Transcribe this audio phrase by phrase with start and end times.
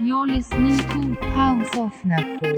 [0.00, 2.56] You're listening to House of Napo.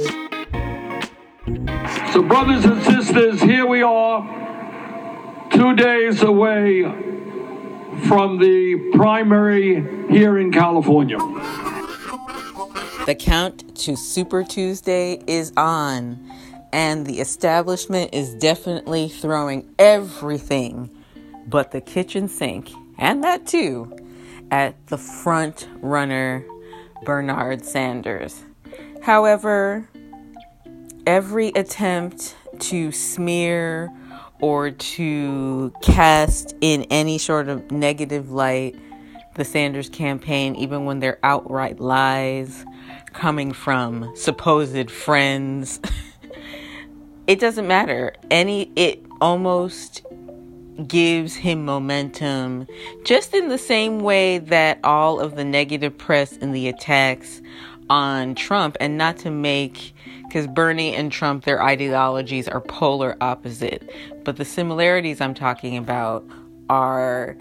[2.12, 6.82] So, brothers and sisters, here we are, two days away
[8.06, 9.76] from the primary
[10.10, 11.16] here in California.
[13.06, 16.22] The count to Super Tuesday is on,
[16.74, 20.90] and the establishment is definitely throwing everything
[21.46, 23.96] but the kitchen sink, and that too,
[24.50, 26.44] at the front runner,
[27.04, 28.44] Bernard Sanders.
[29.02, 29.88] However,
[31.06, 33.90] every attempt to smear
[34.40, 38.76] or to cast in any sort of negative light
[39.34, 42.64] the Sanders campaign, even when they're outright lies
[43.12, 45.80] coming from supposed friends.
[47.26, 48.14] it doesn't matter.
[48.30, 50.02] Any, it almost
[50.86, 52.66] gives him momentum
[53.04, 57.42] just in the same way that all of the negative press and the attacks
[57.88, 59.92] on Trump, and not to make
[60.22, 63.90] because Bernie and Trump, their ideologies are polar opposite.
[64.24, 66.24] But the similarities I'm talking about
[66.68, 67.36] are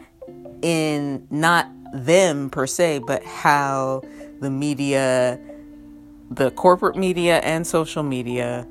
[0.63, 4.01] in not them per se, but how
[4.39, 5.39] the media,
[6.31, 8.67] the corporate media and social media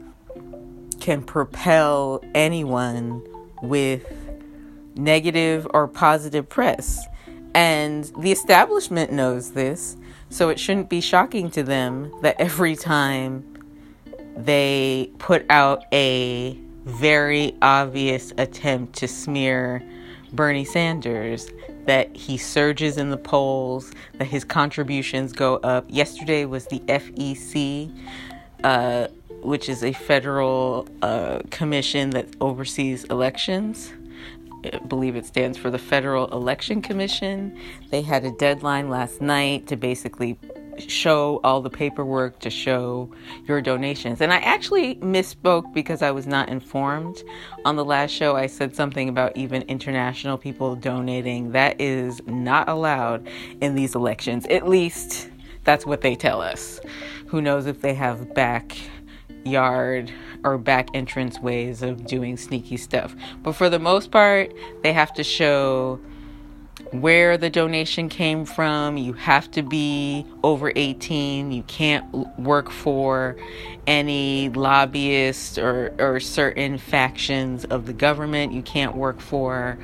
[0.98, 3.22] can propel anyone
[3.62, 4.04] with
[4.98, 7.00] negative or positive press.
[7.54, 9.96] And the establishment knows this,
[10.28, 13.44] so it shouldn't be shocking to them that every time
[14.36, 19.82] they put out a very obvious attempt to smear
[20.32, 21.50] Bernie Sanders,
[21.86, 25.86] that he surges in the polls, that his contributions go up.
[25.88, 27.90] Yesterday was the FEC,
[28.62, 29.08] uh,
[29.42, 33.90] which is a federal uh, commission that oversees elections.
[34.64, 37.58] I believe it stands for the Federal Election Commission.
[37.90, 40.38] They had a deadline last night to basically
[40.78, 43.10] show all the paperwork to show
[43.46, 44.20] your donations.
[44.20, 47.22] And I actually misspoke because I was not informed.
[47.64, 51.52] On the last show, I said something about even international people donating.
[51.52, 53.28] That is not allowed
[53.60, 54.46] in these elections.
[54.46, 55.30] At least
[55.64, 56.80] that's what they tell us.
[57.26, 60.12] Who knows if they have backyard
[60.44, 63.14] or back entrance ways of doing sneaky stuff.
[63.42, 66.00] But for the most part, they have to show
[66.92, 68.96] where the donation came from.
[68.96, 71.52] You have to be over 18.
[71.52, 73.36] You can't work for
[73.86, 78.52] any lobbyists or, or certain factions of the government.
[78.52, 79.78] You can't work for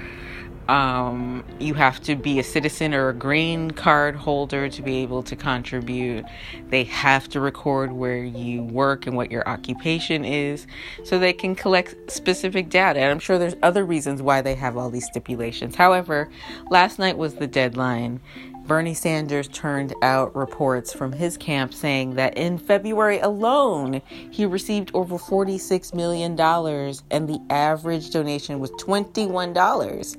[0.68, 5.22] um, you have to be a citizen or a green card holder to be able
[5.24, 6.24] to contribute.
[6.70, 10.66] They have to record where you work and what your occupation is
[11.04, 13.00] so they can collect specific data.
[13.00, 15.76] And I'm sure there's other reasons why they have all these stipulations.
[15.76, 16.30] However,
[16.70, 18.20] last night was the deadline.
[18.66, 24.00] Bernie Sanders turned out reports from his camp saying that in February alone,
[24.30, 30.16] he received over $46 million and the average donation was $21.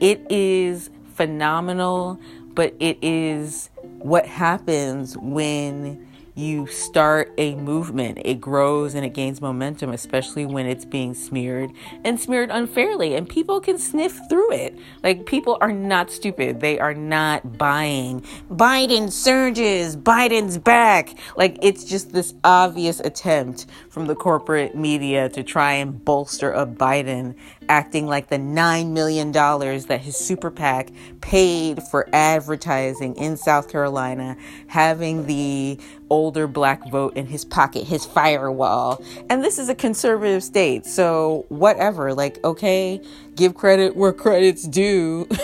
[0.00, 2.18] It is phenomenal,
[2.54, 3.68] but it is
[3.98, 6.08] what happens when
[6.40, 8.18] you start a movement.
[8.24, 11.70] It grows and it gains momentum, especially when it's being smeared
[12.04, 13.14] and smeared unfairly.
[13.14, 14.78] And people can sniff through it.
[15.02, 16.60] Like, people are not stupid.
[16.60, 21.14] They are not buying Biden surges, Biden's back.
[21.36, 26.66] Like, it's just this obvious attempt from the corporate media to try and bolster a
[26.66, 27.34] Biden
[27.68, 30.90] acting like the $9 million that his super PAC
[31.20, 34.36] paid for advertising in South Carolina,
[34.66, 35.78] having the
[36.10, 39.02] older black vote in his pocket, his firewall.
[39.30, 42.12] And this is a conservative state, so whatever.
[42.14, 43.00] Like, okay,
[43.36, 45.28] give credit where credit's due.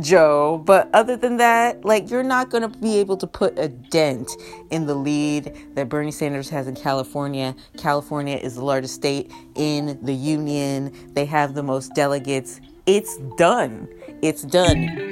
[0.00, 0.62] Joe.
[0.64, 4.30] But other than that, like you're not going to be able to put a dent
[4.70, 7.54] in the lead that Bernie Sanders has in California.
[7.78, 10.92] California is the largest state in the union.
[11.14, 12.60] They have the most delegates.
[12.86, 13.88] It's done.
[14.22, 15.10] It's done.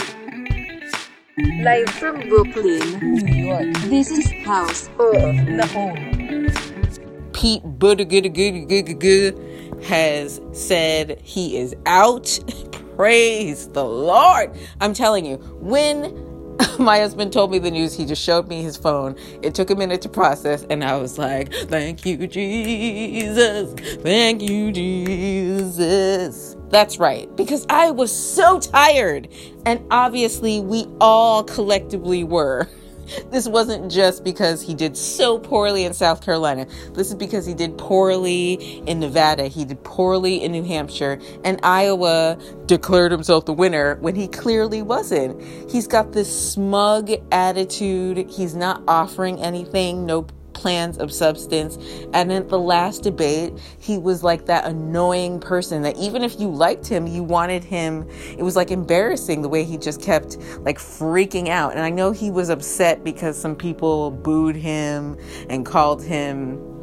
[1.37, 3.75] Live from Brooklyn, New York.
[3.87, 6.53] This is House of Nahome.
[7.33, 9.35] Pete Buttigieg
[9.83, 12.39] has said he is out.
[12.97, 14.57] Praise the Lord.
[14.81, 16.05] I'm telling you, when
[16.79, 19.17] my husband told me the news, he just showed me his phone.
[19.43, 23.75] It took a minute to process, and I was like, Thank you, Jesus.
[24.03, 26.57] Thank you, Jesus.
[26.71, 29.29] That's right, because I was so tired.
[29.67, 32.69] And obviously, we all collectively were.
[33.31, 36.67] this wasn't just because he did so poorly in South Carolina.
[36.93, 38.55] This is because he did poorly
[38.87, 39.49] in Nevada.
[39.49, 41.19] He did poorly in New Hampshire.
[41.45, 45.41] And Iowa declared himself the winner when he clearly wasn't.
[45.71, 48.31] He's got this smug attitude.
[48.31, 51.79] He's not offering anything, no plans of substance.
[52.13, 56.49] And in the last debate, he was like that annoying person that even if you
[56.49, 58.09] liked him, you wanted him.
[58.39, 61.73] It was like embarrassing the way he just kept like freaking out.
[61.73, 65.19] And I know he was upset because some people booed him
[65.49, 66.74] and called him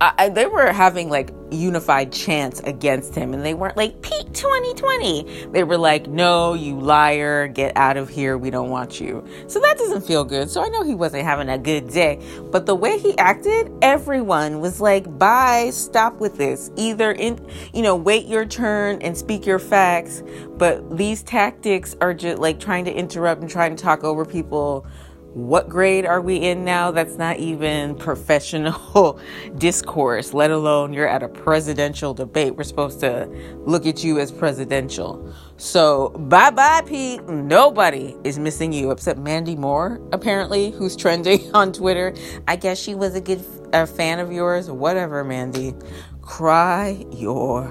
[0.00, 5.46] I, they were having like unified chants against him, and they weren't like Pete 2020.
[5.52, 7.46] They were like, "No, you liar!
[7.46, 8.36] Get out of here!
[8.36, 10.50] We don't want you." So that doesn't feel good.
[10.50, 12.20] So I know he wasn't having a good day,
[12.50, 15.70] but the way he acted, everyone was like, "Bye!
[15.70, 16.70] Stop with this.
[16.76, 17.38] Either in,
[17.72, 20.22] you know, wait your turn and speak your facts."
[20.58, 24.86] But these tactics are just like trying to interrupt and trying to talk over people
[25.34, 26.92] what grade are we in now?
[26.92, 29.18] That's not even professional
[29.58, 32.54] discourse, let alone you're at a presidential debate.
[32.54, 33.28] We're supposed to
[33.66, 35.34] look at you as presidential.
[35.56, 37.24] So, bye bye, Pete.
[37.28, 42.14] Nobody is missing you except Mandy Moore, apparently, who's trending on Twitter.
[42.46, 44.70] I guess she was a good a fan of yours.
[44.70, 45.74] Whatever, Mandy.
[46.22, 47.68] Cry your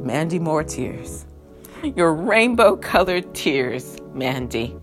[0.00, 1.26] Mandy Moore tears.
[1.82, 4.76] Your rainbow colored tears, Mandy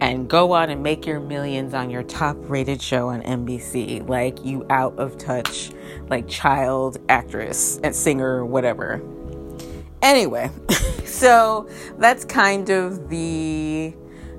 [0.00, 4.08] and go on and make your millions on your top rated show on NBC.
[4.08, 5.70] Like you out of touch,
[6.08, 9.02] like child actress and singer, whatever.
[10.02, 10.50] Anyway,
[11.04, 13.94] so that's kind of the.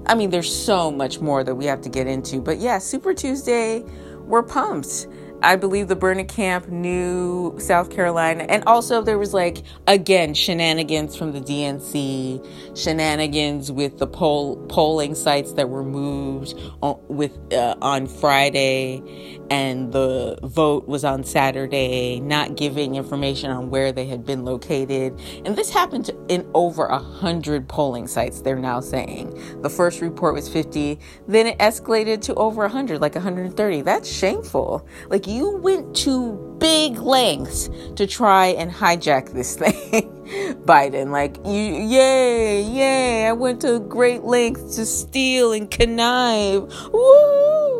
[0.06, 3.14] I mean, there's so much more that we have to get into, but yeah, Super
[3.14, 3.84] Tuesday,
[4.26, 5.08] we're pumped.
[5.42, 8.46] I believe the Bernie camp knew South Carolina.
[8.50, 15.16] And also, there was like, again, shenanigans from the DNC, shenanigans with the poll, polling
[15.16, 19.02] sites that were moved on, with, uh, on Friday
[19.50, 25.20] and the vote was on Saturday, not giving information on where they had been located.
[25.46, 29.62] And this happened in over a hundred polling sites, they're now saying.
[29.62, 33.82] The first report was 50, then it escalated to over 100, like 130.
[33.82, 34.86] That's shameful.
[35.10, 40.16] Like you went to big lengths to try and hijack this thing.
[40.66, 43.28] Biden, like you, yay, yay!
[43.28, 46.72] I went to great lengths to steal and connive.
[46.92, 47.80] Woo!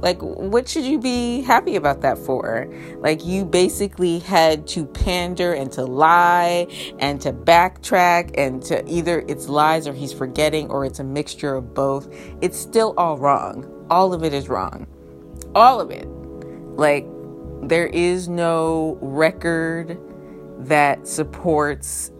[0.00, 2.72] Like, what should you be happy about that for?
[2.98, 6.66] Like, you basically had to pander and to lie
[6.98, 11.54] and to backtrack and to either it's lies or he's forgetting or it's a mixture
[11.54, 12.08] of both.
[12.40, 13.86] It's still all wrong.
[13.90, 14.86] All of it is wrong.
[15.54, 16.08] All of it.
[16.78, 17.06] Like,
[17.62, 19.98] there is no record
[20.60, 22.12] that supports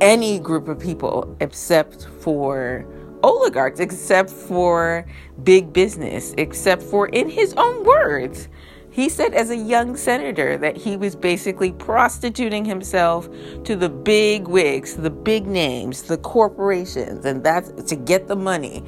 [0.00, 2.86] any group of people except for
[3.24, 5.04] oligarchs, except for
[5.42, 8.48] big business, except for, in his own words,
[8.90, 13.28] he said as a young senator that he was basically prostituting himself
[13.64, 18.84] to the big wigs, the big names, the corporations, and that's to get the money.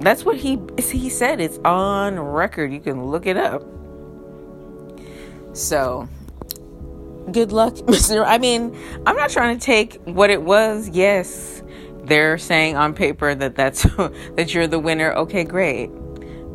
[0.00, 1.40] That's what he he said.
[1.40, 2.72] It's on record.
[2.72, 3.62] You can look it up.
[5.52, 6.08] So,
[7.32, 8.24] good luck, Mr.
[8.24, 8.76] I mean,
[9.06, 10.88] I'm not trying to take what it was.
[10.88, 11.62] Yes,
[12.04, 13.82] they're saying on paper that that's
[14.36, 15.12] that you're the winner.
[15.12, 15.88] Okay, great.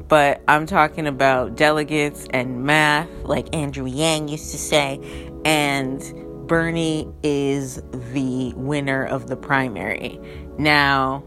[0.08, 5.00] But I'm talking about delegates and math, like Andrew Yang used to say,
[5.46, 6.02] and
[6.48, 7.82] Bernie is
[8.14, 10.20] the winner of the primary.
[10.60, 11.24] Now,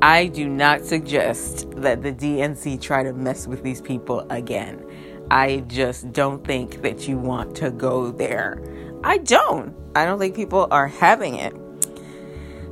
[0.00, 4.84] I do not suggest that the DNC try to mess with these people again.
[5.30, 8.62] I just don't think that you want to go there.
[9.02, 9.74] I don't.
[9.96, 11.54] I don't think people are having it.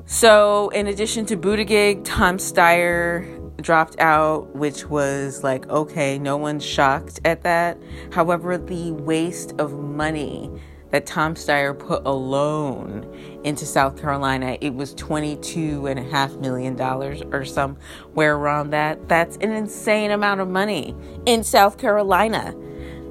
[0.07, 6.65] So, in addition to Buttigieg, Tom Steyer dropped out, which was like, okay, no one's
[6.65, 7.77] shocked at that.
[8.13, 10.51] However, the waste of money
[10.91, 18.71] that Tom Steyer put alone into South Carolina, it was $22.5 million or somewhere around
[18.71, 19.09] that.
[19.09, 20.95] That's an insane amount of money
[21.27, 22.55] in South Carolina.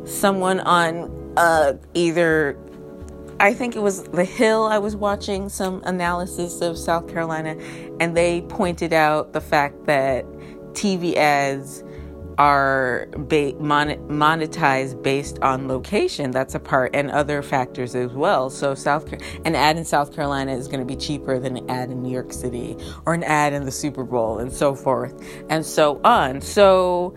[0.05, 2.57] Someone on uh, either
[3.39, 4.63] I think it was The Hill.
[4.63, 7.57] I was watching some analysis of South Carolina,
[7.99, 10.25] and they pointed out the fact that
[10.71, 11.83] TV ads
[12.37, 16.31] are ba- monetized based on location.
[16.31, 18.49] That's a part, and other factors as well.
[18.49, 19.11] So, South
[19.45, 22.11] an ad in South Carolina is going to be cheaper than an ad in New
[22.11, 25.13] York City, or an ad in the Super Bowl, and so forth,
[25.49, 26.41] and so on.
[26.41, 27.13] So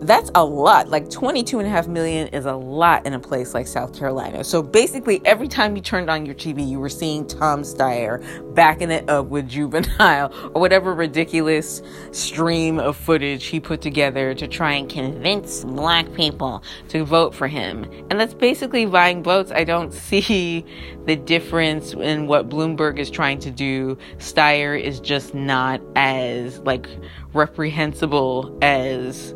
[0.00, 0.88] that's a lot.
[0.88, 4.44] Like 22 and a half million is a lot in a place like South Carolina.
[4.44, 8.22] So basically, every time you turned on your TV, you were seeing Tom Steyer
[8.54, 11.82] backing it up with Juvenile or whatever ridiculous
[12.12, 17.48] stream of footage he put together to try and convince black people to vote for
[17.48, 17.84] him.
[18.10, 19.50] And that's basically buying votes.
[19.52, 20.64] I don't see
[21.06, 23.96] the difference in what Bloomberg is trying to do.
[24.18, 26.88] Steyer is just not as like
[27.32, 29.34] reprehensible as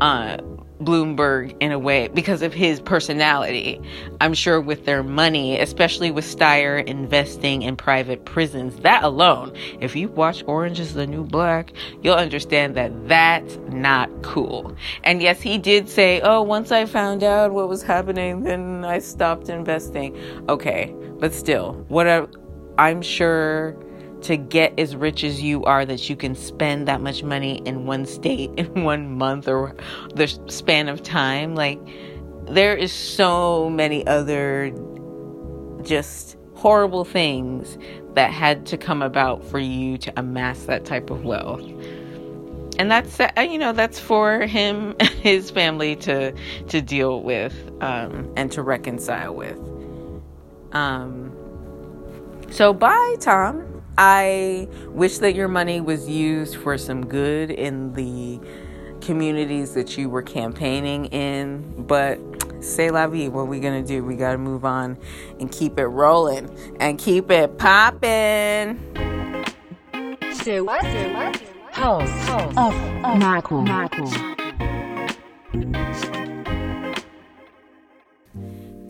[0.00, 0.38] uh,
[0.80, 3.80] Bloomberg in a way because of his personality.
[4.20, 9.94] I'm sure with their money, especially with Steyer investing in private prisons, that alone, if
[9.96, 11.72] you watch Orange is the New Black,
[12.02, 14.76] you'll understand that that's not cool.
[15.04, 18.98] And yes, he did say, oh, once I found out what was happening, then I
[18.98, 20.16] stopped investing.
[20.48, 22.28] Okay, but still, what
[22.78, 23.76] I'm sure
[24.24, 27.84] to get as rich as you are that you can spend that much money in
[27.84, 29.74] one state in one month or
[30.14, 31.54] the span of time.
[31.54, 31.80] Like
[32.46, 34.72] there is so many other
[35.82, 37.76] just horrible things
[38.14, 41.62] that had to come about for you to amass that type of wealth.
[42.78, 46.32] And that's uh, you know that's for him and his family to
[46.68, 49.58] to deal with um, and to reconcile with.
[50.72, 51.32] Um
[52.50, 58.40] so bye tom I wish that your money was used for some good in the
[59.00, 62.18] communities that you were campaigning in, but
[62.64, 64.02] say la vie, what we gonna do?
[64.04, 64.98] We gotta move on
[65.38, 68.80] and keep it rolling and keep it popping.
[70.42, 70.82] So what?
[70.82, 71.42] So what?
[71.70, 73.60] House, house of, of Marco.
[73.60, 74.04] Marco.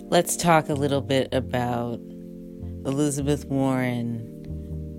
[0.08, 1.98] Let's talk a little bit about
[2.86, 4.33] Elizabeth Warren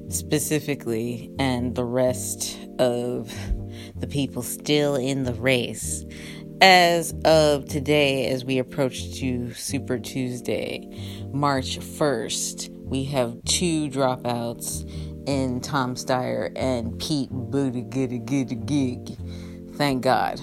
[0.10, 3.34] specifically and the rest of
[3.96, 6.06] the people still in the race.
[6.62, 10.88] As of today, as we approach to Super Tuesday,
[11.34, 14.90] March 1st, we have two dropouts
[15.28, 19.18] in Tom Steyer and Pete Buttigieg.
[19.76, 20.40] Thank God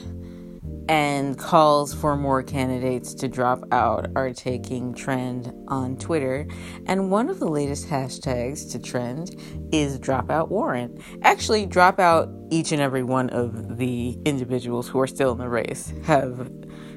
[0.88, 6.46] and calls for more candidates to drop out are taking trend on Twitter.
[6.86, 9.36] And one of the latest hashtags to trend
[9.72, 11.02] is dropout Warren.
[11.22, 15.48] Actually, drop out each and every one of the individuals who are still in the
[15.48, 16.50] race have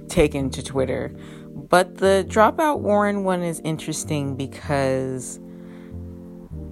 [0.08, 1.16] taken to Twitter.
[1.50, 5.40] But the dropout Warren one is interesting because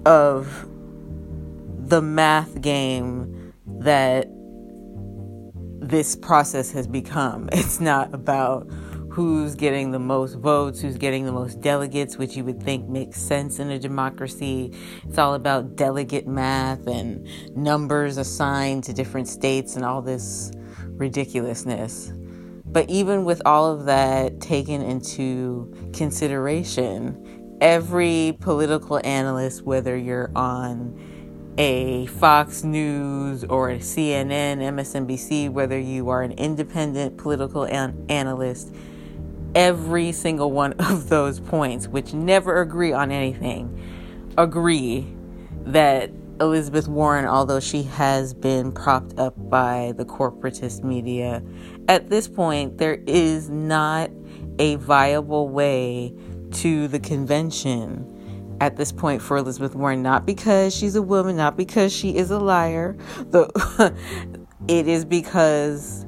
[0.04, 0.68] of
[1.88, 4.28] the math game that
[5.88, 7.48] this process has become.
[7.52, 8.68] It's not about
[9.10, 13.20] who's getting the most votes, who's getting the most delegates, which you would think makes
[13.20, 14.72] sense in a democracy.
[15.08, 20.50] It's all about delegate math and numbers assigned to different states and all this
[20.88, 22.12] ridiculousness.
[22.64, 31.00] But even with all of that taken into consideration, every political analyst, whether you're on
[31.58, 38.74] a Fox News or a CNN, MSNBC, whether you are an independent political an- analyst,
[39.54, 43.80] every single one of those points, which never agree on anything,
[44.36, 45.06] agree
[45.66, 51.42] that Elizabeth Warren, although she has been propped up by the corporatist media,
[51.88, 54.10] at this point, there is not
[54.58, 56.12] a viable way
[56.50, 58.13] to the convention
[58.64, 62.30] at this point for Elizabeth Warren, not because she's a woman, not because she is
[62.30, 62.96] a liar.
[63.30, 63.94] The,
[64.68, 66.06] it is because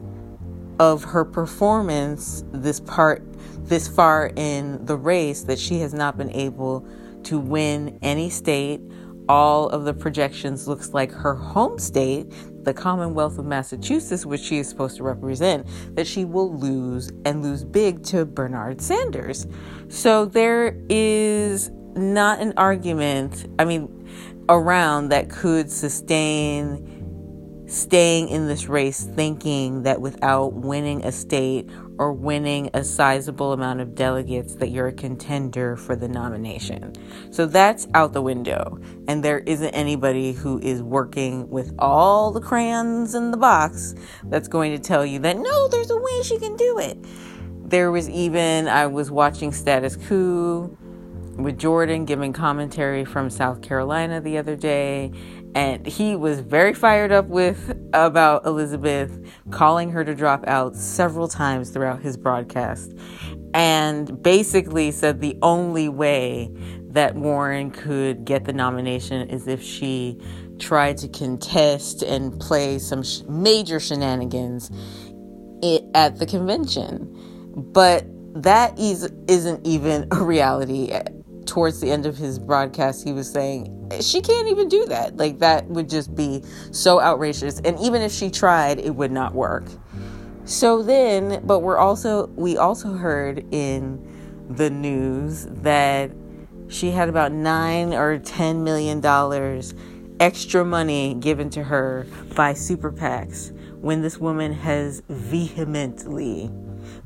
[0.81, 3.23] of her performance this part
[3.65, 6.87] this far in the race that she has not been able
[7.25, 8.81] to win any state.
[9.29, 12.33] All of the projections looks like her home state,
[12.65, 17.43] the Commonwealth of Massachusetts, which she is supposed to represent, that she will lose and
[17.43, 19.47] lose big to Bernard Sanders.
[19.89, 24.09] So there is not an argument, I mean,
[24.49, 26.97] around that could sustain
[27.67, 33.81] staying in this race thinking that without winning a state or winning a sizable amount
[33.81, 36.93] of delegates that you're a contender for the nomination.
[37.33, 38.79] So that's out the window.
[39.09, 44.49] And there isn't anybody who is working with all the crayons in the box that's
[44.49, 46.99] going to tell you that no, there's a way she can do it.
[47.69, 50.77] There was even I was watching Status Coup
[51.37, 55.13] with Jordan giving commentary from South Carolina the other day,
[55.55, 59.19] and he was very fired up with about Elizabeth,
[59.51, 62.93] calling her to drop out several times throughout his broadcast,
[63.55, 66.51] and basically said the only way
[66.89, 70.19] that Warren could get the nomination is if she
[70.59, 74.71] tried to contest and play some sh- major shenanigans
[75.63, 77.13] it at the convention.
[77.55, 78.07] But
[78.43, 80.93] that is isn't even a reality.
[81.47, 85.17] Towards the end of his broadcast, he was saying she can't even do that.
[85.17, 87.61] Like that would just be so outrageous.
[87.61, 89.65] And even if she tried, it would not work.
[90.45, 96.11] So then, but we're also we also heard in the news that
[96.69, 99.75] she had about nine or ten million dollars
[100.21, 106.51] extra money given to her by super PACs when this woman has vehemently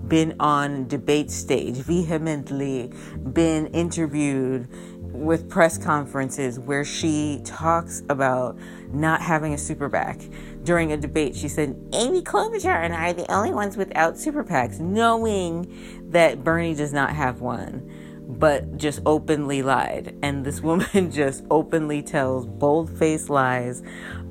[0.09, 2.93] been on debate stage, vehemently
[3.33, 4.69] been interviewed
[5.13, 8.59] with press conferences where she talks about
[8.93, 10.21] not having a super PAC.
[10.63, 14.45] During a debate, she said, Amy Klobuchar and I are the only ones without super
[14.45, 17.91] PACs, knowing that Bernie does not have one,
[18.27, 20.17] but just openly lied.
[20.23, 23.83] And this woman just openly tells bold faced lies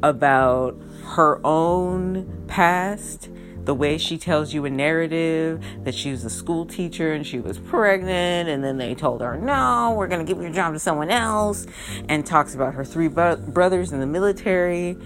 [0.01, 3.29] about her own past
[3.65, 7.39] the way she tells you a narrative that she was a school teacher and she
[7.39, 10.79] was pregnant, and then they told her, no, we're going to give your job to
[10.79, 11.67] someone else,
[12.07, 14.97] and talks about her three bro- brothers in the military.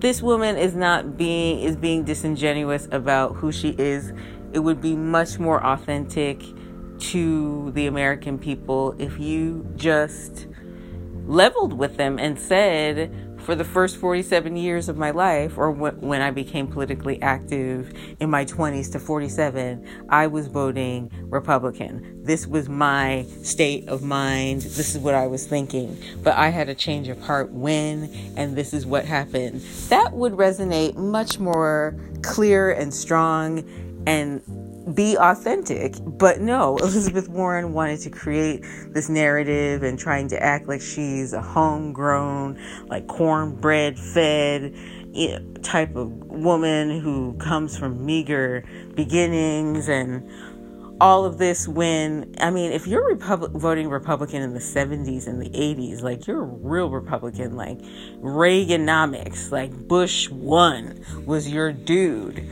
[0.00, 4.12] This woman is not being is being disingenuous about who she is.
[4.52, 6.42] It would be much more authentic
[6.98, 10.46] to the American people if you just
[11.26, 16.22] leveled with them and said, for the first 47 years of my life, or when
[16.22, 22.22] I became politically active in my 20s to 47, I was voting Republican.
[22.22, 24.62] This was my state of mind.
[24.62, 26.00] This is what I was thinking.
[26.22, 28.04] But I had a change of heart when,
[28.36, 29.62] and this is what happened.
[29.88, 33.64] That would resonate much more clear and strong
[34.06, 34.42] and
[34.94, 35.96] be authentic.
[36.04, 41.32] But no, Elizabeth Warren wanted to create this narrative and trying to act like she's
[41.32, 42.58] a homegrown,
[42.88, 44.74] like cornbread fed
[45.62, 50.28] type of woman who comes from meager beginnings and
[51.00, 55.48] all of this when I mean if you're voting Republican in the 70s and the
[55.48, 57.78] 80s like you're a real Republican like
[58.20, 62.46] Reaganomics like Bush 1 was your dude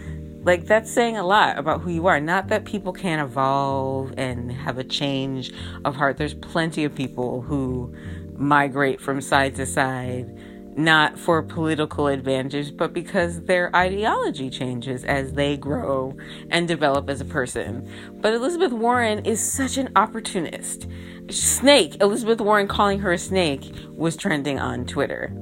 [0.48, 2.18] like that's saying a lot about who you are.
[2.20, 5.52] Not that people can't evolve and have a change
[5.84, 6.16] of heart.
[6.16, 7.94] There's plenty of people who
[8.34, 10.34] migrate from side to side
[10.74, 16.16] not for political advantage but because their ideology changes as they grow
[16.50, 17.90] and develop as a person.
[18.20, 20.86] But elizabeth warren is such an opportunist.
[21.30, 25.32] Snake elizabeth warren calling her a snake was trending on twitter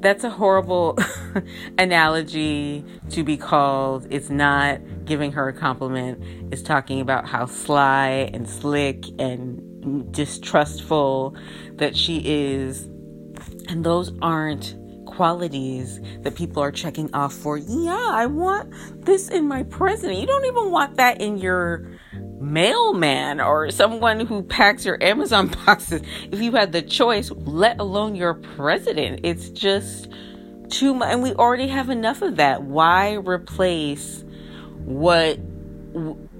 [0.00, 0.98] that's a horrible
[1.78, 4.06] analogy to be called.
[4.10, 6.52] It's not giving her a compliment.
[6.52, 11.36] It's talking about how sly and slick and distrustful
[11.74, 12.84] that she is.
[13.68, 17.56] And those aren't qualities that people are checking off for.
[17.56, 18.72] Yeah, I want
[19.04, 20.20] this in my president.
[20.20, 21.98] You don't even want that in your
[22.40, 28.14] mailman or someone who packs your Amazon boxes if you had the choice, let alone
[28.14, 29.20] your president.
[29.24, 30.08] It's just
[30.68, 31.12] too much.
[31.12, 32.62] And we already have enough of that.
[32.62, 34.24] Why replace
[34.84, 35.38] what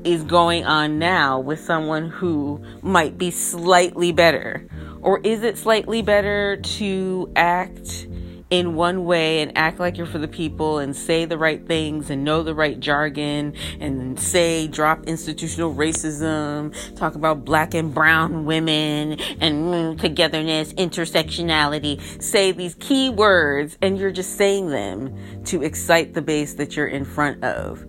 [0.05, 4.67] is going on now with someone who might be slightly better?
[5.01, 8.09] Or is it slightly better to act?
[8.51, 12.09] In one way and act like you're for the people and say the right things
[12.09, 18.47] and know the right jargon and say drop institutional racism, talk about black and brown
[18.47, 25.63] women and mm, togetherness, intersectionality, say these key words and you're just saying them to
[25.63, 27.85] excite the base that you're in front of.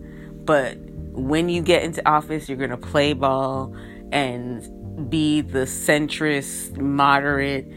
[0.46, 0.78] But
[1.12, 3.76] when you get into office, you're going to play ball
[4.12, 7.72] and be the centrist, moderate,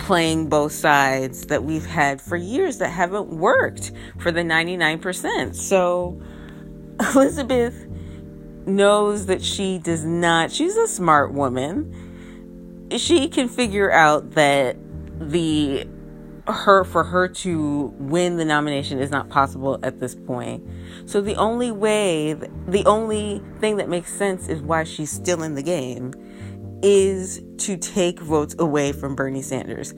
[0.00, 5.54] playing both sides that we've had for years that haven't worked for the 99%.
[5.54, 6.20] So
[7.14, 7.86] Elizabeth
[8.66, 12.88] knows that she does not, she's a smart woman.
[12.96, 14.76] She can figure out that
[15.20, 15.86] the
[16.48, 20.66] her for her to win the nomination is not possible at this point.
[21.06, 25.54] So the only way, the only thing that makes sense is why she's still in
[25.54, 26.12] the game
[26.82, 29.94] is to take votes away from Bernie Sanders.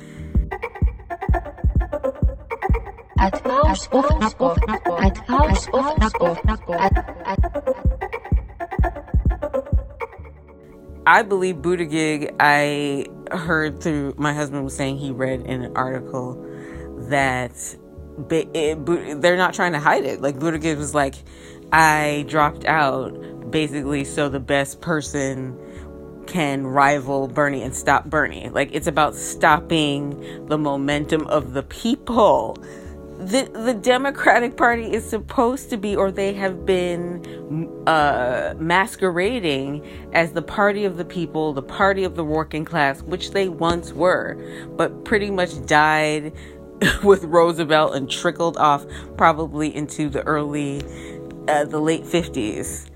[3.18, 4.04] At House of
[4.98, 5.98] at House of
[11.06, 12.34] I believe Buttigieg.
[12.38, 16.34] I heard through my husband was saying he read in an article
[17.08, 17.52] that
[18.30, 18.74] eh,
[19.16, 20.20] they're not trying to hide it.
[20.20, 21.14] Like Buttigieg was like,
[21.72, 25.58] I dropped out basically so the best person
[26.26, 28.48] can rival Bernie and stop Bernie.
[28.48, 32.56] Like it's about stopping the momentum of the people.
[33.18, 37.24] the the Democratic Party is supposed to be, or they have been
[37.86, 43.30] uh, masquerading as the party of the people, the party of the working class, which
[43.32, 44.36] they once were,
[44.76, 46.32] but pretty much died
[47.04, 48.84] with Roosevelt and trickled off
[49.16, 50.82] probably into the early,
[51.48, 52.90] uh, the late fifties.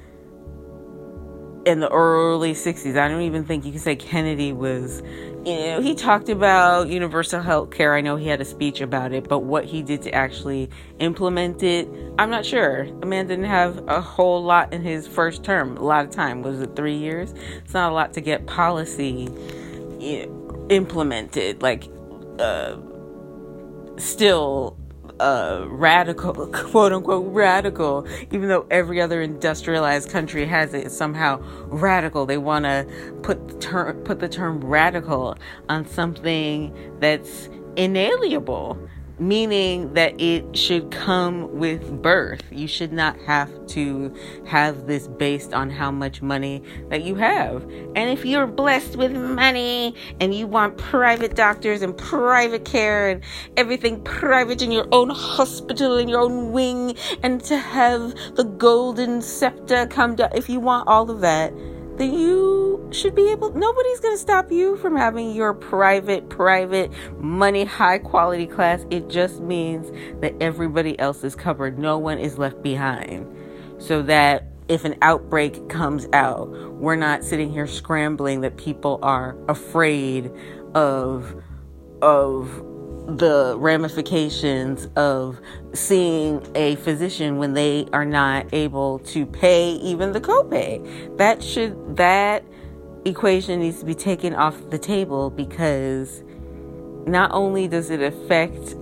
[1.66, 5.02] In the early 60s, I don't even think you can say Kennedy was
[5.46, 7.94] you know, he talked about universal health care.
[7.94, 11.62] I know he had a speech about it, but what he did to actually implement
[11.62, 12.87] it, I'm not sure.
[12.98, 15.76] The man didn't have a whole lot in his first term.
[15.76, 16.42] A lot of time.
[16.42, 17.33] Was it three years?
[17.64, 19.29] It's not a lot to get policy
[20.68, 21.62] implemented.
[21.62, 21.88] Like,
[22.40, 22.79] uh,
[23.98, 24.76] still
[25.20, 32.26] uh, radical, quote unquote, radical, even though every other industrialized country has it, somehow radical.
[32.26, 32.87] They want to
[33.22, 35.37] put the term, put the term radical
[35.68, 38.79] on something that's inalienable
[39.18, 42.42] meaning that it should come with birth.
[42.50, 44.14] You should not have to
[44.46, 47.62] have this based on how much money that you have.
[47.94, 53.22] And if you're blessed with money and you want private doctors and private care and
[53.57, 59.22] everything private in your own hospital in your own wing and to have the golden
[59.22, 61.52] scepter come down, if you want all of that,
[61.98, 66.90] then you should be able nobody's going to stop you from having your private private
[67.18, 68.85] money high quality class.
[68.90, 71.78] It just means that everybody else is covered.
[71.78, 73.26] No one is left behind.
[73.78, 79.37] So that if an outbreak comes out we're not sitting here scrambling that people are
[79.48, 80.30] afraid
[80.74, 81.42] of
[82.02, 82.62] of
[83.07, 85.40] the ramifications of
[85.73, 91.16] seeing a physician when they are not able to pay even the copay.
[91.16, 92.45] That should that
[93.05, 96.25] equation needs to be taken off the table because
[97.07, 98.75] not only does it affect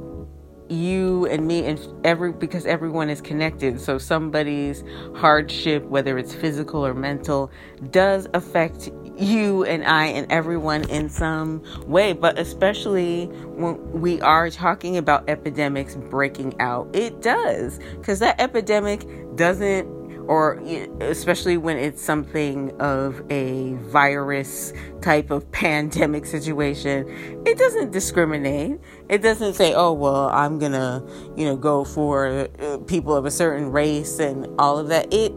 [0.71, 4.83] you and me and every because everyone is connected so somebody's
[5.15, 7.51] hardship whether it's physical or mental
[7.91, 14.51] does affect you and I and everyone in some way, but especially when we are
[14.51, 19.87] talking about epidemics breaking out, it does because that epidemic doesn't,
[20.27, 20.55] or
[21.01, 24.73] especially when it's something of a virus
[25.03, 27.07] type of pandemic situation,
[27.47, 28.81] it doesn't discriminate.
[29.09, 31.05] It doesn't say, oh, well, I'm gonna,
[31.37, 35.13] you know, go for uh, people of a certain race and all of that.
[35.13, 35.33] It,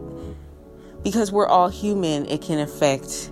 [1.04, 3.30] because we're all human, it can affect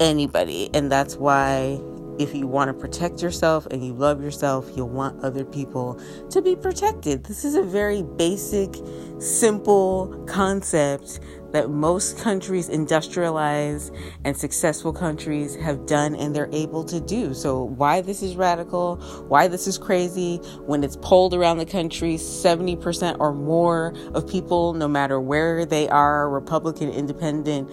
[0.00, 0.70] anybody.
[0.74, 1.80] And that's why
[2.18, 6.40] if you want to protect yourself and you love yourself, you'll want other people to
[6.40, 7.24] be protected.
[7.24, 8.74] This is a very basic,
[9.18, 11.20] simple concept
[11.52, 17.32] that most countries, industrialized and successful countries, have done and they're able to do.
[17.34, 18.96] So, why this is radical,
[19.28, 24.74] why this is crazy, when it's polled around the country, 70% or more of people,
[24.74, 27.70] no matter where they are, Republican, Independent,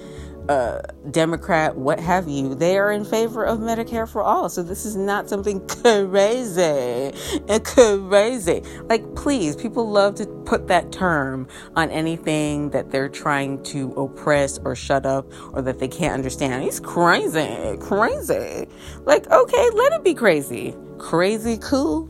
[0.50, 4.50] uh, Democrat, what have you, they are in favor of Medicare for all.
[4.50, 7.12] So this is not something crazy
[7.48, 8.62] and crazy.
[8.90, 14.60] Like, please, people love to put that term on anything that they're trying to oppress
[14.66, 16.64] or shut up or that they can't understand.
[16.66, 18.68] It's crazy, crazy.
[19.06, 20.76] Like, okay, let it be crazy.
[20.98, 22.10] Crazy cool.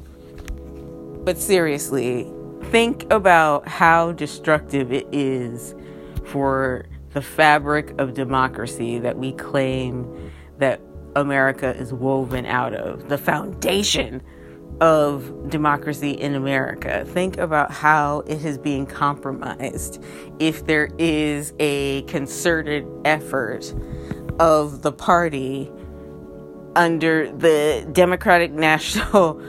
[1.23, 2.31] But seriously,
[2.71, 5.75] think about how destructive it is
[6.25, 10.81] for the fabric of democracy that we claim that
[11.15, 14.21] America is woven out of, the foundation
[14.81, 17.05] of democracy in America.
[17.05, 20.03] Think about how it is being compromised
[20.39, 23.73] if there is a concerted effort
[24.39, 25.71] of the party
[26.75, 29.39] under the Democratic National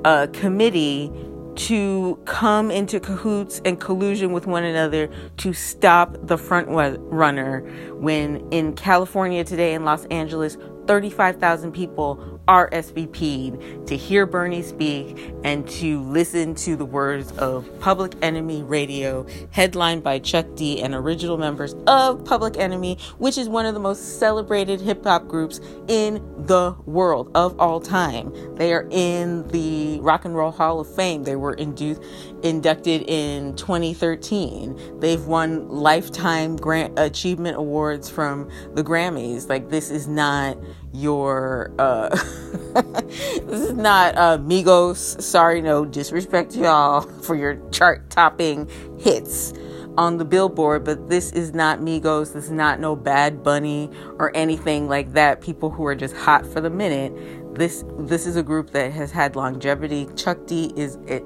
[0.04, 1.10] uh, Committee
[1.56, 7.60] to come into cahoots and collusion with one another to stop the front runner
[7.94, 15.68] when in California today in Los Angeles 35,000 people RSVP'd to hear Bernie speak and
[15.68, 21.38] to listen to the words of Public Enemy Radio, headlined by Chuck D and original
[21.38, 26.22] members of Public Enemy, which is one of the most celebrated hip hop groups in
[26.46, 28.32] the world of all time.
[28.56, 31.24] They are in the Rock and Roll Hall of Fame.
[31.24, 32.02] They were indu-
[32.44, 35.00] inducted in 2013.
[35.00, 39.48] They've won lifetime grant achievement awards from the Grammys.
[39.48, 40.58] Like, this is not
[40.94, 42.08] your uh
[42.78, 45.20] this is not uh Migos.
[45.20, 49.52] Sorry no disrespect to y'all for your chart topping hits
[49.96, 52.32] on the billboard but this is not Migos.
[52.32, 55.40] This is not no bad bunny or anything like that.
[55.40, 57.12] People who are just hot for the minute.
[57.56, 60.08] This this is a group that has had longevity.
[60.16, 61.24] Chuck D is it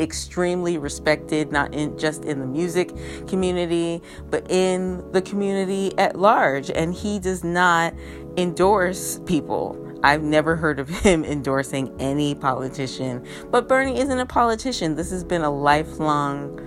[0.00, 2.92] extremely respected, not in just in the music
[3.26, 6.70] community, but in the community at large.
[6.70, 7.94] And he does not
[8.36, 9.84] endorse people.
[10.02, 13.26] I've never heard of him endorsing any politician.
[13.50, 14.94] But Bernie isn't a politician.
[14.94, 16.60] This has been a lifelong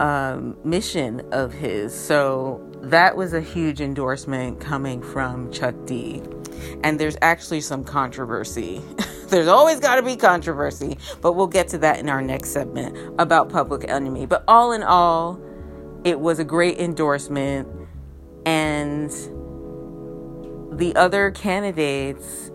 [0.00, 1.94] um, mission of his.
[1.94, 6.22] So that was a huge endorsement coming from Chuck D.
[6.82, 8.82] And there's actually some controversy.
[9.30, 12.96] there's always got to be controversy, but we'll get to that in our next segment
[13.18, 14.26] about Public Enemy.
[14.26, 15.40] But all in all,
[16.04, 17.68] it was a great endorsement.
[18.46, 19.10] And
[20.72, 22.50] the other candidates,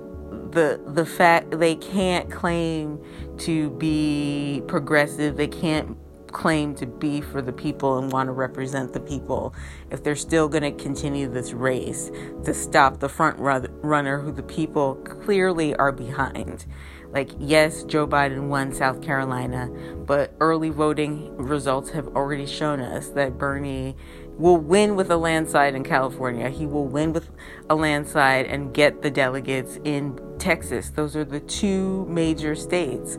[0.51, 2.99] the the fact they can't claim
[3.39, 5.97] to be progressive, they can't
[6.31, 9.53] claim to be for the people and want to represent the people
[9.91, 12.11] if they're still going to continue this race
[12.43, 16.65] to stop the front runner who the people clearly are behind.
[17.11, 19.67] Like, yes, Joe Biden won South Carolina,
[20.05, 23.95] but early voting results have already shown us that Bernie
[24.37, 26.49] will win with a landslide in California.
[26.49, 27.29] He will win with
[27.69, 30.91] a landslide and get the delegates in Texas.
[30.91, 33.17] Those are the two major states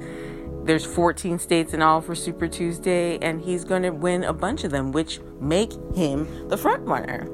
[0.64, 4.64] there's 14 states in all for Super Tuesday, and he's going to win a bunch
[4.64, 7.28] of them, which make him the front runner.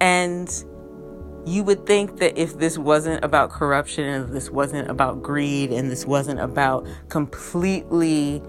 [0.00, 0.48] And
[1.44, 5.90] you would think that if this wasn't about corruption and this wasn't about greed and
[5.90, 8.42] this wasn't about completely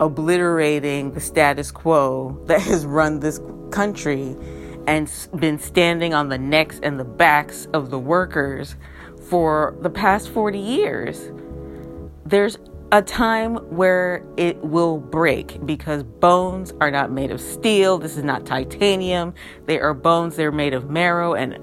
[0.00, 4.36] obliterating the status quo that has run this country
[4.86, 8.76] and been standing on the necks and the backs of the workers
[9.28, 11.30] for the past 40 years,
[12.24, 12.56] there's
[12.90, 17.98] a time where it will break because bones are not made of steel.
[17.98, 19.34] This is not titanium.
[19.66, 20.36] They are bones.
[20.36, 21.58] They're made of marrow and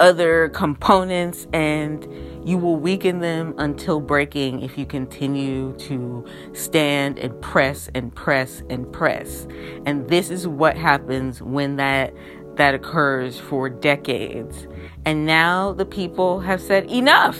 [0.00, 2.08] other components, and
[2.48, 8.62] you will weaken them until breaking if you continue to stand and press and press
[8.70, 9.46] and press.
[9.84, 12.14] And this is what happens when that
[12.56, 14.66] that occurs for decades.
[15.04, 17.38] And now the people have said enough.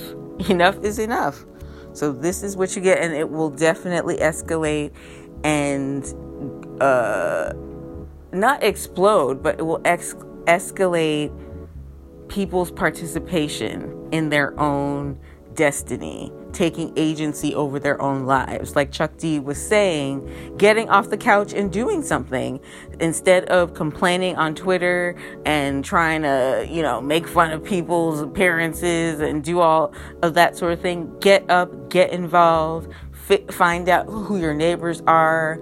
[0.49, 1.45] Enough is enough.
[2.01, 4.93] So this is what you get, and it will definitely escalate
[5.45, 6.03] and
[6.81, 7.53] uh,
[8.33, 10.15] not explode, but it will ex-
[10.47, 11.31] escalate
[12.29, 15.21] people's participation in their own
[15.53, 18.77] destiny, taking agency over their own lives.
[18.77, 22.61] Like Chuck D was saying, getting off the couch and doing something
[23.01, 29.21] instead of complaining on Twitter and trying to, you know, make fun of people's appearances
[29.21, 31.19] and do all of that sort of thing.
[31.21, 32.93] Get up, get involved,
[33.51, 35.61] find out who your neighbors are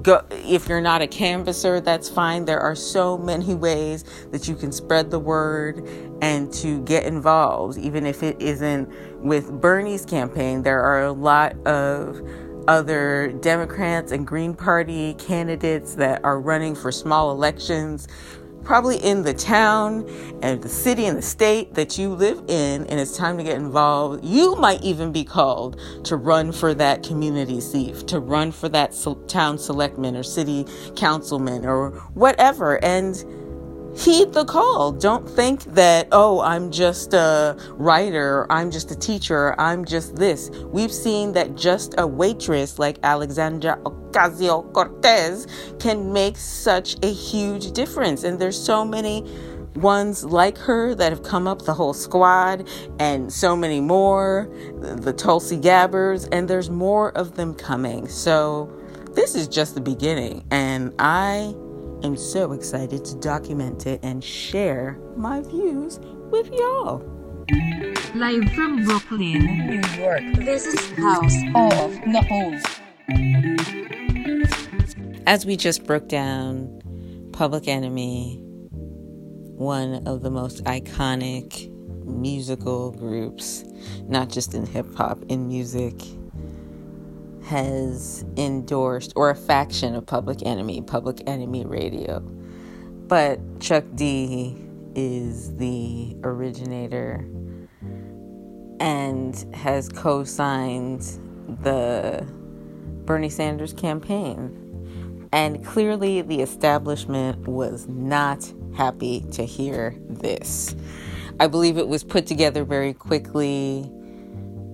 [0.00, 2.44] go if you're not a canvasser that's fine.
[2.44, 5.86] There are so many ways that you can spread the word
[6.22, 8.88] and to get involved even if it isn't
[9.22, 10.62] with Bernie's campaign.
[10.62, 12.20] There are a lot of
[12.68, 18.08] other Democrats and Green Party candidates that are running for small elections
[18.64, 20.08] probably in the town
[20.42, 23.56] and the city and the state that you live in, and it's time to get
[23.56, 24.24] involved.
[24.24, 28.94] You might even be called to run for that community seat, to run for that
[29.28, 32.82] town selectman or city councilman or whatever.
[32.84, 33.24] And
[33.96, 34.92] heed the call.
[34.92, 40.50] Don't think that, oh, I'm just a writer, I'm just a teacher, I'm just this.
[40.66, 45.46] We've seen that just a waitress like Alexandria Ocasio Cortez
[45.78, 48.24] can make such a huge difference.
[48.24, 49.22] And there's so many
[49.76, 54.50] ones like her that have come up, the whole squad, and so many more,
[54.80, 58.06] the Tulsi Gabbards, and there's more of them coming.
[58.08, 58.70] So
[59.12, 60.44] this is just the beginning.
[60.50, 61.54] And I
[62.04, 66.98] am so excited to document it and share my views with y'all.
[68.14, 72.60] Live from Brooklyn, New York, this is House of Nahul.
[75.26, 76.80] As we just broke down,
[77.32, 78.40] Public Enemy,
[79.56, 81.70] one of the most iconic
[82.04, 83.64] musical groups,
[84.08, 85.94] not just in hip hop, in music
[87.44, 92.20] has endorsed, or a faction of Public Enemy, Public Enemy Radio.
[92.20, 94.56] But Chuck D
[94.94, 97.26] is the originator
[98.80, 101.02] and has co signed
[101.62, 102.26] the
[103.04, 104.58] Bernie Sanders campaign.
[105.32, 110.76] And clearly, the establishment was not happy to hear this.
[111.40, 113.90] I believe it was put together very quickly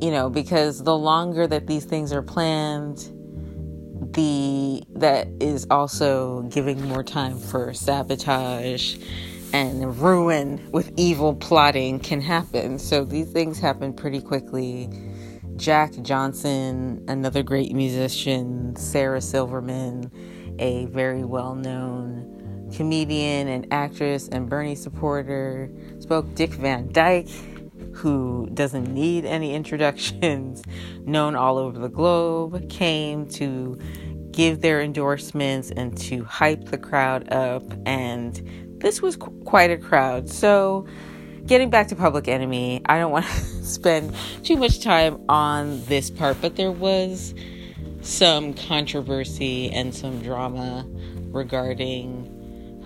[0.00, 2.98] you know, because the longer that these things are planned,
[4.14, 8.96] the that is also giving more time for sabotage
[9.52, 12.78] and ruin with evil plotting can happen.
[12.78, 14.88] So these things happen pretty quickly.
[15.56, 20.10] Jack Johnson, another great musician, Sarah Silverman,
[20.58, 22.34] a very well known
[22.74, 27.28] comedian and actress and Bernie supporter, spoke Dick Van Dyke,
[27.98, 30.62] who doesn't need any introductions,
[31.04, 33.78] known all over the globe, came to
[34.30, 37.64] give their endorsements and to hype the crowd up.
[37.86, 40.28] And this was qu- quite a crowd.
[40.28, 40.86] So,
[41.44, 43.32] getting back to Public Enemy, I don't want to
[43.64, 47.34] spend too much time on this part, but there was
[48.00, 50.86] some controversy and some drama
[51.32, 52.37] regarding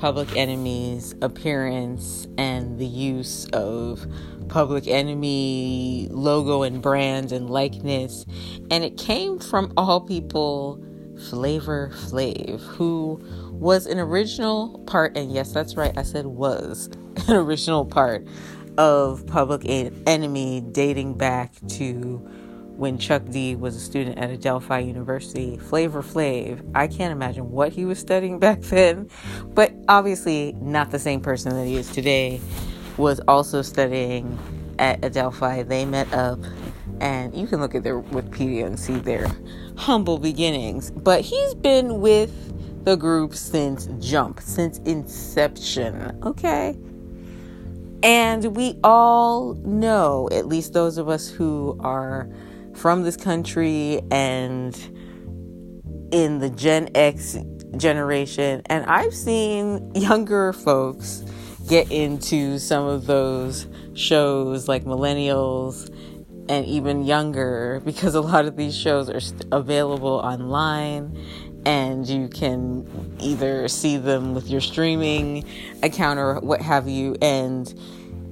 [0.02, 4.04] Public Enemy's appearance and the use of
[4.48, 8.26] Public Enemy logo and brand and likeness.
[8.72, 10.84] And it came from all people
[11.30, 13.20] Flavor Flav, who
[13.52, 16.90] was an original part, and yes, that's right, I said was
[17.28, 18.26] an original part
[18.78, 22.28] of Public Enemy dating back to
[22.82, 25.56] when Chuck D was a student at Adelphi University.
[25.56, 29.08] Flavor Flav, I can't imagine what he was studying back then,
[29.54, 32.40] but obviously not the same person that he is today,
[32.96, 34.36] was also studying
[34.80, 35.62] at Adelphi.
[35.62, 36.40] They met up,
[37.00, 39.28] and you can look at their Wikipedia and see their
[39.76, 40.90] humble beginnings.
[40.90, 46.76] But he's been with the group since jump, since inception, okay?
[48.02, 52.28] And we all know, at least those of us who are
[52.74, 54.74] from this country and
[56.10, 57.36] in the Gen X
[57.76, 61.24] generation, and I've seen younger folks
[61.68, 65.88] get into some of those shows like millennials
[66.48, 69.20] and even younger because a lot of these shows are
[69.52, 71.16] available online
[71.64, 75.44] and you can either see them with your streaming
[75.82, 77.16] account or what have you.
[77.22, 77.72] And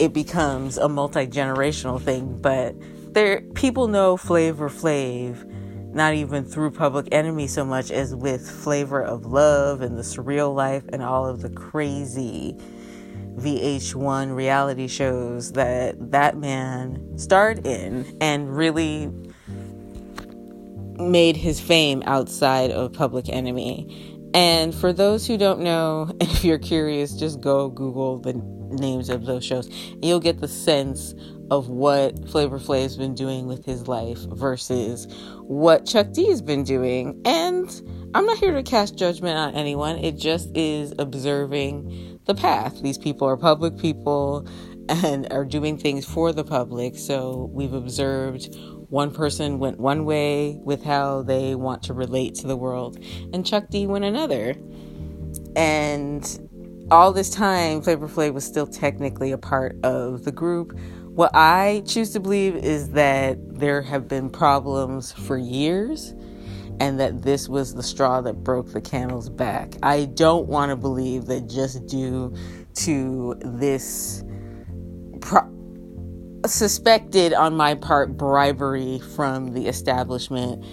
[0.01, 2.75] it becomes a multi-generational thing but
[3.13, 5.45] there people know flavor flav
[5.93, 10.55] not even through public enemy so much as with flavor of love and the surreal
[10.55, 12.57] life and all of the crazy
[13.37, 19.11] VH1 reality shows that that man starred in and really
[20.99, 24.19] made his fame outside of Public Enemy.
[24.35, 28.35] And for those who don't know, if you're curious, just go Google the
[28.73, 29.67] names of those shows.
[29.67, 31.15] And you'll get the sense
[31.51, 35.07] of what Flavor Flav's been doing with his life versus
[35.43, 37.21] what Chuck D has been doing.
[37.25, 37.69] And
[38.15, 39.99] I'm not here to cast judgment on anyone.
[39.99, 42.81] It just is observing the path.
[42.83, 44.47] These people are public people
[44.89, 46.97] and are doing things for the public.
[46.97, 48.57] So we've observed
[48.91, 52.99] one person went one way with how they want to relate to the world,
[53.33, 54.57] and Chuck D went another.
[55.55, 56.50] And
[56.91, 60.77] all this time, Flavor Flav was still technically a part of the group.
[61.07, 66.15] What I choose to believe is that there have been problems for years
[66.81, 69.75] and that this was the straw that broke the camel's back.
[69.83, 72.35] I don't want to believe that just due
[72.77, 74.25] to this
[75.21, 75.49] pro-
[76.47, 80.65] suspected on my part bribery from the establishment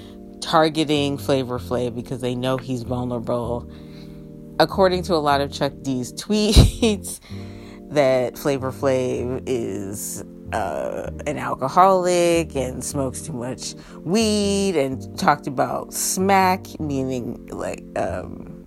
[0.42, 3.70] targeting Flavor Flav because they know he's vulnerable.
[4.60, 7.20] According to a lot of Chuck D's tweets,
[7.90, 15.94] that Flavor Flav is uh, an alcoholic and smokes too much weed and talked about
[15.94, 18.64] smack, meaning like um,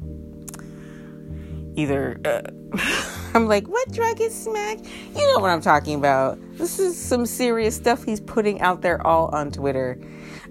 [1.76, 2.20] either.
[2.24, 2.42] Uh,
[3.34, 4.78] I'm like, what drug is smack?
[5.14, 6.38] You know what I'm talking about.
[6.56, 10.00] This is some serious stuff he's putting out there all on Twitter.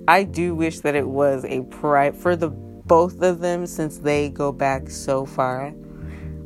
[0.08, 2.49] I do wish that it was a pride for the
[2.89, 5.71] both of them since they go back so far.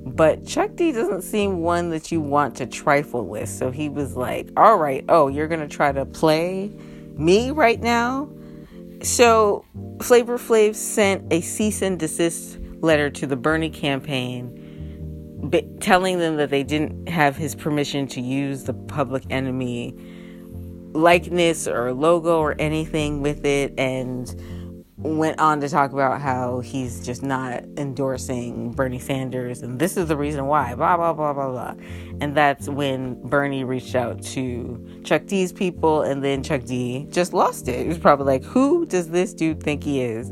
[0.05, 3.47] But Chuck D doesn't seem one that you want to trifle with.
[3.47, 6.69] So he was like, all right, oh, you're going to try to play
[7.15, 8.29] me right now?
[9.01, 9.65] So
[10.01, 14.59] Flavor Flav sent a cease and desist letter to the Bernie campaign
[15.79, 19.95] telling them that they didn't have his permission to use the public enemy
[20.93, 24.35] likeness or logo or anything with it and
[25.03, 30.07] went on to talk about how he's just not endorsing Bernie Sanders and this is
[30.07, 31.75] the reason why blah blah blah blah blah
[32.21, 37.33] and that's when Bernie reached out to Chuck D's people and then Chuck D just
[37.33, 37.81] lost it.
[37.81, 40.31] He was probably like who does this dude think he is?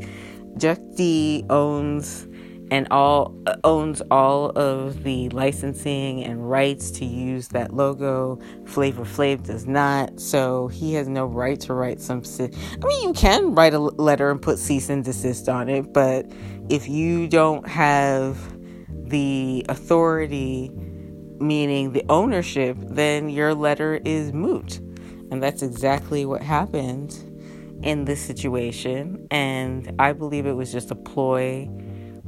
[0.58, 2.28] Chuck D owns
[2.72, 8.40] and all uh, owns all of the licensing and rights to use that logo.
[8.66, 12.24] Flavor Flav does not, so he has no right to write some.
[12.40, 16.32] I mean, you can write a letter and put cease and desist on it, but
[16.70, 18.38] if you don't have
[18.90, 20.72] the authority,
[21.40, 24.78] meaning the ownership, then your letter is moot,
[25.30, 27.28] and that's exactly what happened
[27.84, 31.68] in this situation, and I believe it was just a ploy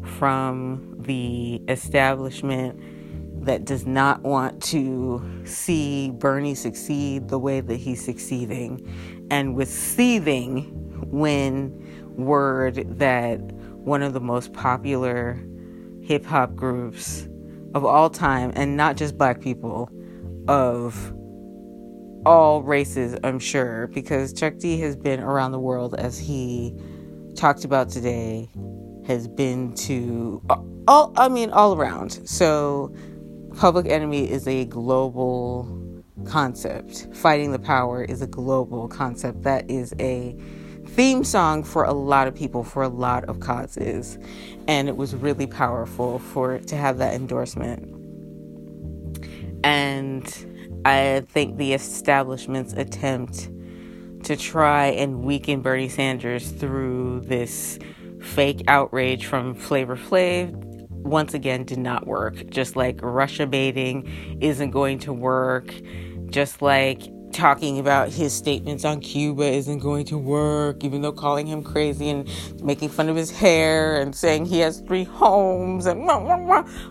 [0.04, 2.80] from the establishment
[3.46, 8.88] that does not want to see Bernie succeed the way that he's succeeding,
[9.30, 10.64] and with seething
[11.12, 15.38] when word that one of the most popular
[16.02, 17.28] hip hop groups
[17.76, 19.90] of all time, and not just black people,
[20.48, 21.14] of
[22.26, 26.74] all races, I'm sure, because Chuck D has been around the world as he
[27.36, 28.50] talked about today,
[29.06, 30.42] has been to
[30.88, 32.28] all, I mean, all around.
[32.28, 32.94] So,
[33.56, 37.08] Public Enemy is a global concept.
[37.14, 39.44] Fighting the Power is a global concept.
[39.44, 40.36] That is a
[40.88, 44.18] theme song for a lot of people, for a lot of causes.
[44.68, 47.90] And it was really powerful for to have that endorsement.
[49.64, 53.50] And I think the establishment's attempt
[54.24, 57.80] to try and weaken Bernie Sanders through this
[58.24, 60.52] fake outrage from Flavor Flav
[60.90, 62.50] once again did not work.
[62.50, 65.74] Just like Russia baiting isn't going to work.
[66.30, 67.02] Just like
[67.34, 72.10] talking about his statements on Cuba isn't going to work, even though calling him crazy
[72.10, 72.30] and
[72.64, 76.06] making fun of his hair and saying he has three homes and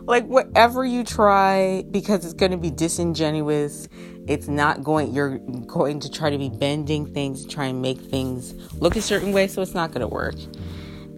[0.05, 3.89] like whatever you try, because it's going to be disingenuous.
[4.29, 8.53] It's not going, you're going to try to be bending things, try and make things
[8.75, 10.35] look a certain way, so it's not going to work.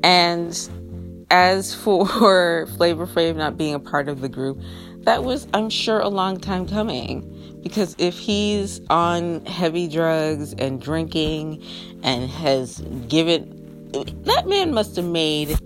[0.04, 2.06] And as for
[2.76, 4.60] Flavor Flav not being a part of the group,
[5.00, 7.30] that was, I'm sure, a long time coming.
[7.62, 11.62] Because if he's on heavy drugs and drinking
[12.02, 13.90] and has given,
[14.24, 15.58] that man must have made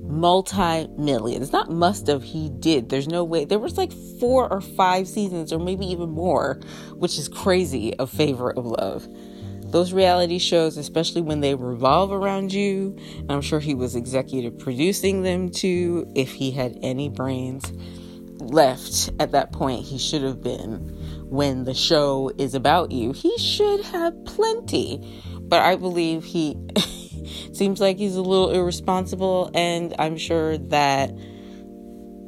[0.00, 1.52] multi millions.
[1.52, 2.88] Not must have, he did.
[2.88, 3.44] There's no way.
[3.44, 6.58] There was like four or five seasons, or maybe even more,
[6.94, 9.06] which is crazy, of Flavor of Love
[9.72, 12.96] those reality shows, especially when they revolve around you,
[13.28, 16.06] I'm sure he was executive producing them too.
[16.14, 17.72] If he had any brains
[18.38, 20.98] left at that point, he should have been.
[21.28, 25.22] When the show is about you, he should have plenty.
[25.40, 26.54] But I believe he
[27.54, 31.10] seems like he's a little irresponsible, and I'm sure that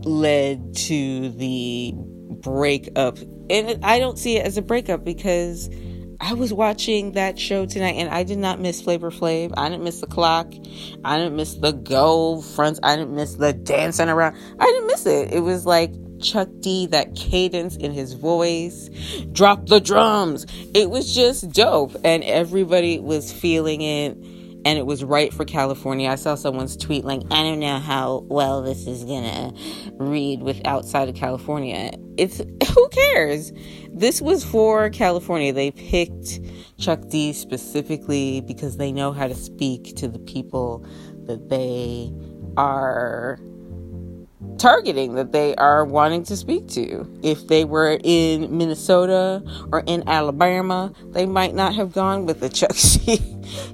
[0.06, 3.18] led to the breakup.
[3.50, 5.68] And I don't see it as a breakup because
[6.24, 9.52] I was watching that show tonight and I did not miss Flavor Flav.
[9.58, 10.54] I didn't miss the clock.
[11.04, 12.80] I didn't miss the go fronts.
[12.82, 14.34] I didn't miss the dancing around.
[14.58, 15.34] I didn't miss it.
[15.34, 18.88] It was like Chuck D, that cadence in his voice,
[19.32, 20.46] drop the drums.
[20.72, 24.16] It was just dope and everybody was feeling it
[24.64, 26.08] and it was right for California.
[26.08, 29.52] I saw someone's tweet like, I don't know how well this is gonna
[29.94, 31.92] read with outside of California.
[32.16, 32.38] It's
[32.74, 33.52] who cares?
[33.92, 35.52] This was for California.
[35.52, 36.40] They picked
[36.78, 40.86] Chuck D specifically because they know how to speak to the people
[41.26, 42.12] that they
[42.56, 43.38] are
[44.58, 47.08] targeting that they are wanting to speak to.
[47.22, 49.42] If they were in Minnesota
[49.72, 52.72] or in Alabama, they might not have gone with the Chuck
[53.04, 53.16] D.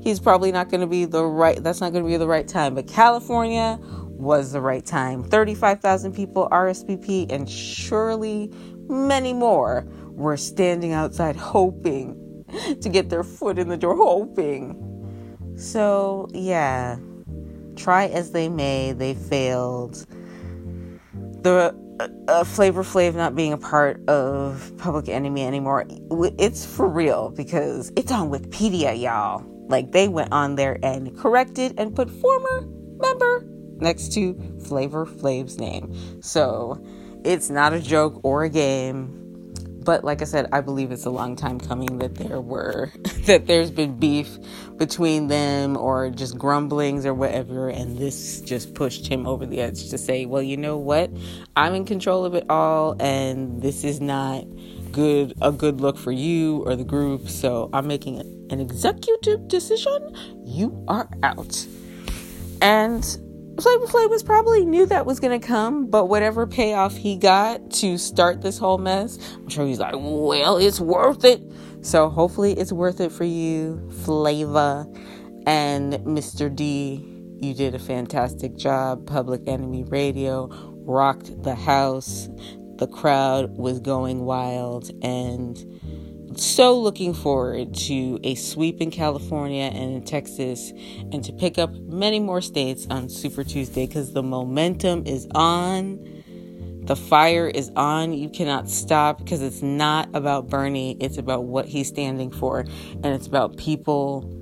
[0.02, 2.46] He's probably not going to be the right, that's not going to be the right
[2.46, 2.74] time.
[2.74, 5.24] But California was the right time.
[5.24, 8.52] 35,000 people RSVP, and surely
[8.88, 12.44] many more were standing outside hoping
[12.80, 14.86] to get their foot in the door, hoping.
[15.56, 16.98] So, yeah,
[17.76, 20.06] try as they may, they failed
[21.42, 25.86] the uh, uh, Flavor Flav not being a part of Public Enemy anymore,
[26.38, 29.44] it's for real because it's on Wikipedia, y'all.
[29.68, 32.66] Like they went on there and corrected and put former
[32.98, 33.44] member
[33.76, 34.34] next to
[34.66, 36.22] Flavor Flav's name.
[36.22, 36.82] So
[37.24, 39.16] it's not a joke or a game.
[39.82, 42.92] But like I said, I believe it's a long time coming that there were
[43.26, 44.38] that there's been beef
[44.80, 49.90] between them or just grumblings or whatever and this just pushed him over the edge
[49.90, 51.10] to say, "Well, you know what?
[51.54, 54.44] I'm in control of it all and this is not
[54.90, 58.20] good a good look for you or the group, so I'm making
[58.50, 60.16] an executive decision.
[60.46, 61.66] You are out."
[62.62, 63.04] And
[63.60, 67.98] Flavor Flav was probably knew that was gonna come, but whatever payoff he got to
[67.98, 71.42] start this whole mess, I'm sure he's like, well, it's worth it.
[71.82, 74.86] So hopefully it's worth it for you, Flavor
[75.46, 76.54] and Mr.
[76.54, 77.06] D.
[77.40, 79.06] You did a fantastic job.
[79.06, 80.48] Public Enemy Radio
[80.84, 82.28] rocked the house.
[82.76, 85.58] The crowd was going wild and
[86.36, 90.72] so looking forward to a sweep in California and in Texas
[91.12, 96.19] and to pick up many more states on Super Tuesday because the momentum is on.
[96.82, 98.12] The fire is on.
[98.12, 100.96] You cannot stop because it's not about Bernie.
[101.00, 102.60] It's about what he's standing for.
[102.60, 104.36] And it's about people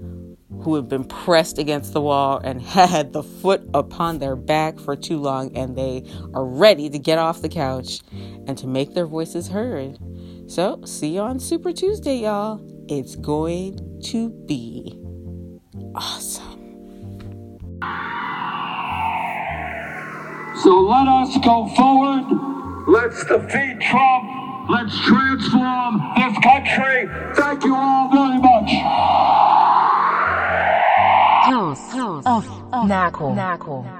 [0.62, 4.97] who have been pressed against the wall and had the foot upon their back for
[4.97, 8.01] too long, and they are ready to get off the couch
[8.47, 9.99] and to make their voices heard.
[10.47, 12.61] So, see you on Super Tuesday, y'all.
[12.89, 14.99] It's going to be
[15.95, 16.59] awesome.
[20.63, 22.25] So let us go forward.
[22.89, 24.69] Let's defeat Trump.
[24.69, 27.09] Let's transform this country.
[27.35, 28.71] Thank you all very much.
[31.45, 33.35] House, house of, of Knuckle.
[33.35, 33.98] Knuckle.